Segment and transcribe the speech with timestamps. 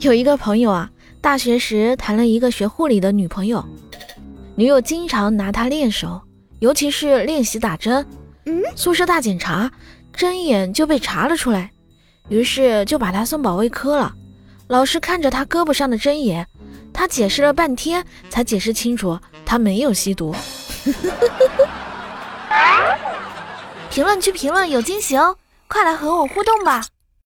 [0.00, 0.90] 有一个朋友啊
[1.22, 3.64] 大学时谈了一个学护理的女朋友。
[4.54, 6.20] 女友经常拿他练手
[6.60, 8.04] 尤其是练习打针。
[8.74, 9.70] 宿舍大检查
[10.12, 11.70] 针眼就被查了出来。
[12.28, 14.12] 于是就把他送保卫科了。
[14.68, 16.46] 老师看着他胳膊上的针眼
[16.92, 20.34] 他解释了半天才解释清楚他没有吸毒。
[23.90, 25.36] 评论区评论有惊喜哦
[25.68, 26.84] 快来和我互动吧。